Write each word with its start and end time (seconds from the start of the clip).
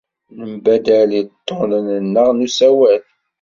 Nembaddal 0.39 1.11
uḍḍunen-nneɣ 1.21 2.27
n 2.31 2.45
usawal. 2.45 3.03